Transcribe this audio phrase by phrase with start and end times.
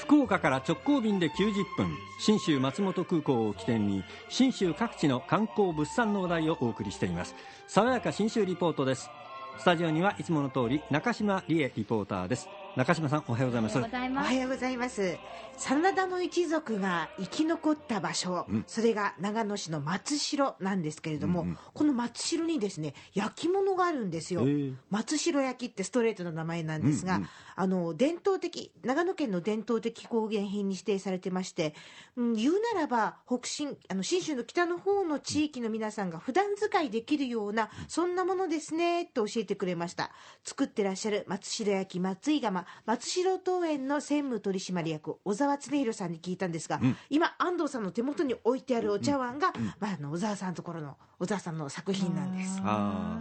[0.00, 7.34] 福岡から直行便で90分信州松本空港を起点に信州各地の観光物産の話題をお送りしています。
[7.68, 9.10] 爽やか信州リポートです。
[9.58, 12.48] スタジオにはいつもの通り中島理恵リポーターです。
[12.76, 13.78] 中島さんおはようございます。
[13.78, 15.18] おはようございます。
[15.56, 24.42] 真田の一族が生き残った場所、うん、それが長野市の松代なんですけれども、うんうん、この松代にですね焼き物があるんですよ。
[24.88, 31.74] 松代焼きってストレートの名前なんですが、うんうん、あの伝統的長野県の伝統的工芸品に指定されてまして、
[32.16, 40.12] うん、言うならば北信あの信州の北の方の地域の皆さんが普段使いできるような、そんなものですねと教えてくれました。
[40.44, 49.66] 作ってらっしゃる松代焼き松井窯松代桃園の専務取締役小沢恒弘さんに聞いたんですが、うん、今安藤さんの手元に置いてあるお茶碗が、うん。
[49.78, 52.60] まあ、あの小沢さんのところの小沢さんの作品なんです。
[52.64, 53.18] あ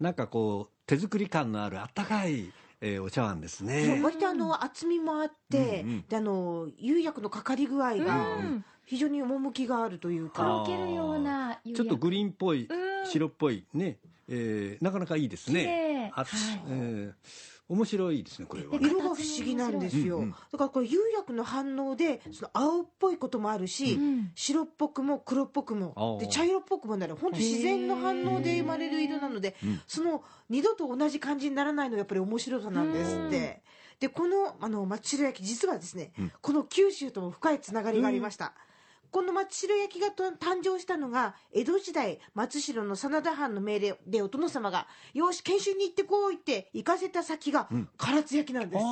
[0.00, 4.00] なんかこう手作り感のあるあったかいえー、お茶碗ですね。
[4.02, 8.26] 割とあの厚みもあって、うんうん、であの釉薬のかかり具合が
[8.84, 12.68] 非常に趣があるというか、とろけるようなちょっとグリーンっぽい、
[13.04, 16.12] 白っぽいね、えー、なかなかいいですね。
[16.14, 16.26] はい、
[16.68, 26.18] えー面白いですねこれは、色が不思議なんですよ、うんうん、だからこれ釉薬の反応でその青っぽいこともあるし、うん、白っぽくも黒っぽくも。
[26.20, 27.14] で茶色っぽくもなる。
[27.14, 29.54] 本当自然の反応で生まれる色なので、
[29.86, 33.62] その二度と同じ感じにならないのがやっぱり面白さなんですって。
[34.00, 38.54] でこのあの松代焼き実はですね、この九州とも深いつながりがありました。
[39.10, 48.84] この松代焼きが誕生したのが江戸時代松代の真田藩の命令でお殿様が「よし研修に行ってこい」って行かせた先が唐津焼きなんです。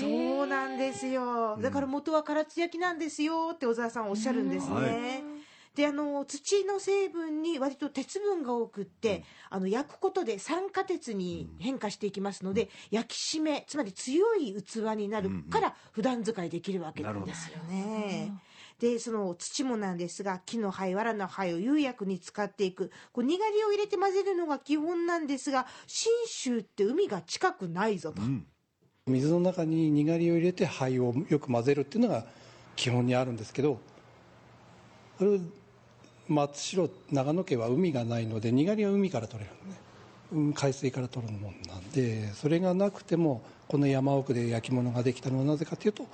[0.00, 0.06] そ
[0.42, 1.56] うなんですよ。
[1.56, 4.74] だから元は唐津焼きなんですよって小沢さんおっしゃるんですね。
[4.74, 5.38] はい。
[5.78, 9.18] であの土の成分に割と鉄分が多くって、
[9.52, 18.32] うん、あの焼くことで酸化鉄に変化していきますので、うん、焼き締めつまり強い器になるから普段使いできるわけなんですよね。
[18.78, 22.90] でその土もなんですが木の灰藁の灰を釉薬に使っていく。
[23.12, 28.46] こうにがりを入れて混ぜるのが基本なんですが信州って海が近くないぞと、うん、
[29.06, 32.24] 水の中ににがりを入れて灰をよく混ぜるっていうのが
[32.76, 33.80] 基本にあるんですけど
[35.20, 35.40] あれ
[36.28, 39.88] 松代長野県は海がないのでにがりは海から取れるのね。
[40.54, 46.04] 海水から取るもんなんでそれがなくてもこの山奥で焼き物ができたのはなぜかというと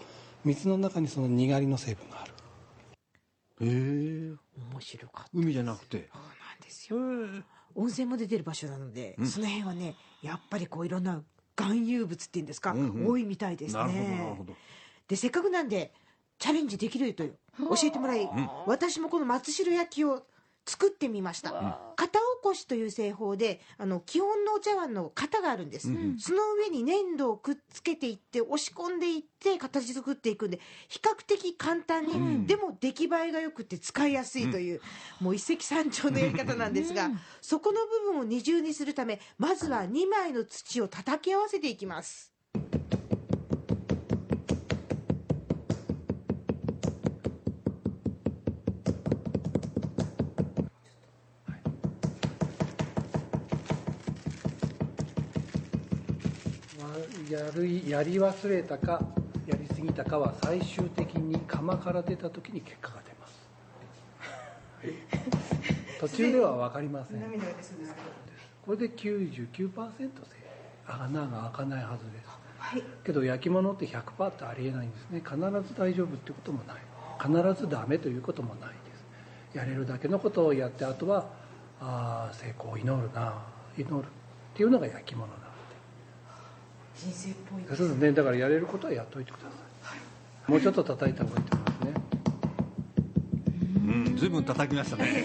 [0.44, 2.34] 水の中にそのにがりの成分がある。
[3.64, 4.34] へえ
[4.72, 7.44] 面白かった海じゃなくてそうなんですよ。
[7.75, 11.22] 温泉も出てる場所なので、うん、その辺はねやっぱりこういろんな
[11.56, 14.38] 含有物っていうんですか、うんうん、多いみたいですね。
[15.08, 15.92] でせっかくなんで
[16.38, 20.26] チャレンジできるという教えてもらい、うん、私もこの松代焼きを
[20.66, 21.52] 作ってみました。
[21.97, 34.80] 型起こしという製法であの基本のお茶碗の型があるんです、うん、その上に粘土をくっつけていって押し込んでいって形作っていくんで比較的簡単に、うん、でも出来栄えがよくて使いやすいという、
[35.20, 37.10] うん、もう一石三鳥のやり方なんですが、
[37.41, 42.34] そこの部分を二重にするためまずは2枚の土を叩き合わせていきます
[57.31, 59.00] やるやり忘れたか
[59.47, 63.34] やりすぎたかは最終的に釜から出た時に結果が出ます。
[66.00, 67.21] 途中では分かりません。
[68.65, 69.50] これで99%
[69.99, 70.09] せ
[70.87, 72.28] 穴が開かないはずです、
[72.59, 75.21] はい、けど焼き物って100%ってありえないんですね。
[75.21, 76.77] 必ず大丈夫ってこともない。
[77.21, 78.75] 必ずダメということもないで
[79.53, 79.56] す。
[79.56, 81.27] やれるだけのことをやってあとは
[81.81, 83.34] あ成功を祈るな
[83.77, 85.44] 祈るっていうのが焼き物な
[87.04, 88.12] 人生っぽいそうですね。
[88.12, 89.51] だからやれることはやっといてください、
[89.83, 89.97] は
[90.48, 91.95] い、もうちょっと叩いた方がいいと思いますね。
[93.77, 95.24] うん随分叩きましたね。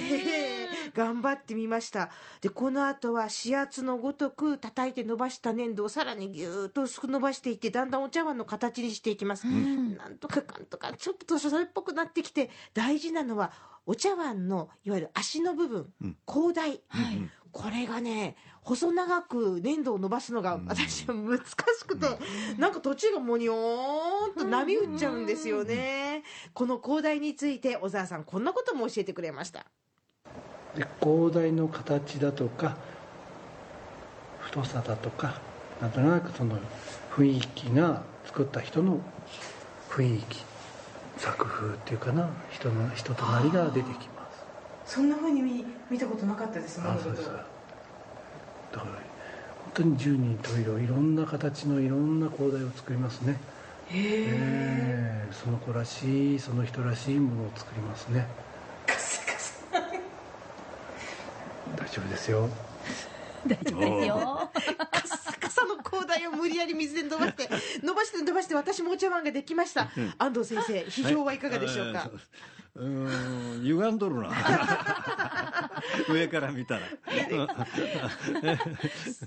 [0.93, 2.09] 頑張ってみました。
[2.41, 13.53] でこの後は指圧のごとく叩いて伸ばした粘土をさらにぎゅーっと薄く伸ばしていってだんだんお茶碗の形にしていきます、うん、なんとかかんとかちょっとそれっぽくなってきて大事なのは
[13.89, 21.43] お茶碗のいわゆる足の部分、うん、高台、はい、これがね細長く粘土を伸ばすのが私は難し
[21.87, 22.05] くて、
[22.59, 26.21] なんか途中がもにょーんと波打っちゃうんですよね。
[26.53, 29.65] この広大について小沢さんこんなことも教えてくれました。
[30.75, 32.77] で広大の形だとか
[34.39, 35.41] 太さだとか
[35.81, 36.59] なんとなくその
[37.15, 38.99] 雰囲気が作った人の
[39.89, 40.48] 雰囲気
[41.19, 44.27] 作風っていうかな人の人となりが出てきま
[44.85, 44.95] す。
[44.95, 47.25] そんなふうに見見たことなかったですあそうです。
[47.25, 47.39] だか
[48.73, 48.91] ら本
[49.73, 53.35] 当に十人十色いろんな形のいろんな広大を作りますね。
[53.91, 58.25] ええその子らしいその人らしいものを作りますね。
[61.75, 62.49] 大丈夫ですよ。
[63.45, 64.48] 大丈夫ですよ
[66.19, 67.49] サの広大を無理やり水で伸ばして
[67.83, 69.89] 伸ばして伸ばして私もお茶碗ができました。
[70.17, 72.09] 安藤先生批評はいかがでしょうか、
[72.75, 74.31] うーん歪んどるな。
[76.09, 76.87] 上から見たら。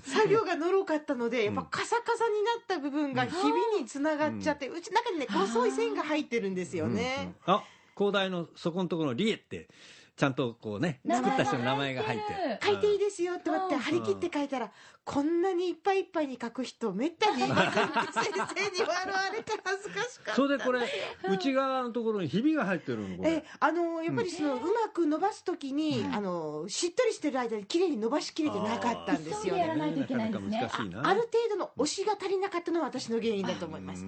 [0.05, 7.63] 作業がのろかったのでやっぱカサカサになった部分がひびにつながっちゃって、うち中にね細い線が入ってるんですよね、あ
[7.95, 9.67] 広大のそこのところのリエって
[10.15, 13.81] ちゃんとこうね作った人の名前が入って書いていいですよって思ってうん。
[13.81, 14.71] 張り切って書いたら
[15.03, 17.71] こんなにいっぱいいっぱいに書く人めったにいなかっ
[18.13, 20.35] た先生に笑われて恥ずかしかった。
[20.35, 20.81] それでこれ
[21.29, 29.63] 内側のところにひびが入ってるのこえれあのやっぱりその、うまく伸ばすときに、あのしっとりしてる間に綺麗に伸ばしきれてなかったんですよね。
[29.63, 34.03] ある程度の押しが足りなかったのは私の原因だと思います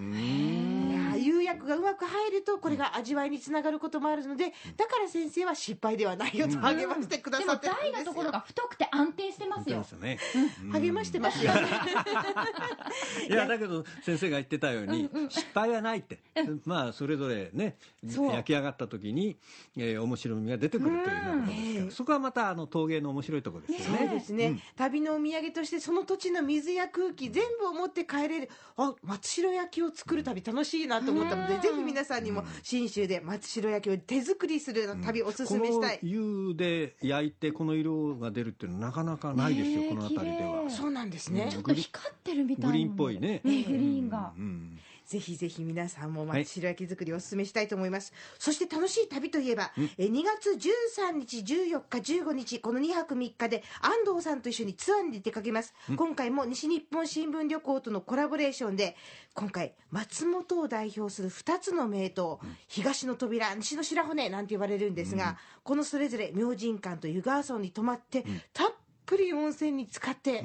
[1.46, 9.86] 薬がうまく入るとこれが味わいにつながることもあるのでだから先生は失敗ではないよと励ましてくだでもさってるん台のですよところが太くて安定してますよ。
[10.00, 10.18] ね。
[10.72, 11.62] 励ましてますよね。
[13.30, 16.20] いやだけど先生が言ってたように失敗はないって。
[16.66, 19.38] まあそれぞれね焼き上がった時に
[19.78, 21.92] えー面白みが出てくるというようなことですから。
[21.92, 28.50] そこはまたあの陶芸の面白いところですよそうねですね、旅のお土産としてその土地の水や空気全部を持って帰れる。
[28.78, 40.70] あ松代焼きを作る旅楽しいなと思ったので、ぜひ皆さんにも信州で松代焼きを手作りする旅おすすめしたい、湯で焼いてこの色が出るっていうのはなかなかないですよ、この辺りでは。
[40.70, 43.42] そうなんですね、ちょっと光ってるみたいなグリーンっぽいね。
[43.44, 44.34] グリーンが。
[44.38, 58.96] うんぜひぜひ皆さんも松代焼き作りをお勧めしたいと思います、そして楽しい旅といえば、え2月13日14日15日この2泊3日で安藤さんと一緒にツアーに出かけます、今回も西日本新聞旅行とのコラボレーションで
[59.34, 62.12] 今回松本を代表する2つの名湯、
[62.68, 68.24] 東の扉西の白骨なんて言われるんですが、このそれぞれ明神館と湯川村に泊まって、
[68.54, 68.74] たっ
[69.06, 70.44] ぷり温泉に浸かって、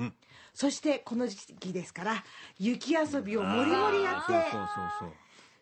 [0.55, 2.25] そしてこの時期ですから
[2.59, 5.13] 雪遊びをもりもりやってそうそうそうそう。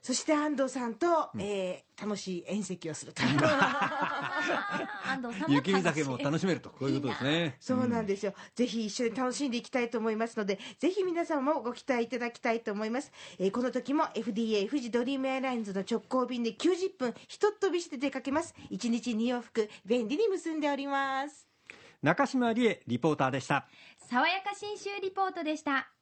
[0.00, 3.20] そして安藤さんと、えー楽しい宴席をすると。
[3.26, 3.29] 安
[5.20, 6.70] 藤さんも雪見酒も楽しめると。
[6.70, 7.56] こういうことですね。
[7.58, 18.55] そうなんですよ、ぜひ一緒に楽しんでいきたいと思いますのでぜひ皆さんもご期待いただきたいと思います、えーこの時も FDA 富士ドリームエアラインズの直行便で90分ひとっ飛びして出かけます。
[18.70, 21.49] 1日2往復便利に結んでおります。
[22.00, 23.67] 中島理恵リポーターでした
[24.10, 25.93] 爽やか新州リポートでした。